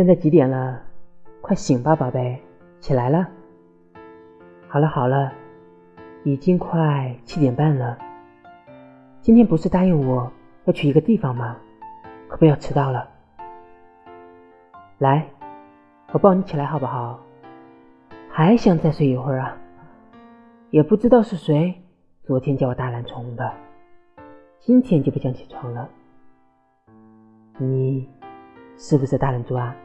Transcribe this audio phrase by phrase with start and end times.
[0.00, 0.80] 现在几点了？
[1.42, 2.42] 快醒吧宝贝
[2.80, 3.28] 起来了。
[4.66, 5.30] 好了好了
[6.24, 7.98] 已经快七点半了。
[9.20, 10.32] 今天不是答应我
[10.64, 11.54] 要去一个地方吗？
[12.28, 13.06] 可不要迟到了。
[14.96, 15.28] 来
[16.12, 17.20] 我抱你起来好不好？
[18.30, 19.54] 还想再睡一会儿啊？
[20.70, 21.74] 也不知道是谁
[22.22, 23.52] 昨天叫我大懒虫的。
[24.60, 25.86] 今天就不想起床了。
[27.58, 28.08] 你
[28.78, 29.76] 是不是大懒猪啊？